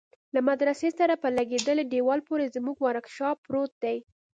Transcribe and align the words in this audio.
له 0.33 0.39
مدرسه 0.49 0.89
سره 0.99 1.13
په 1.23 1.27
لگېدلي 1.37 1.83
دېوال 1.91 2.19
پورې 2.29 2.51
زموږ 2.55 2.77
ورکشاپ 2.87 3.37
پروت 3.45 3.71
دى. 3.83 3.97